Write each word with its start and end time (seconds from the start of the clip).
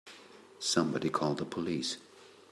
Somebody 0.57 1.11
call 1.11 1.35
the 1.35 1.45
police! 1.45 1.97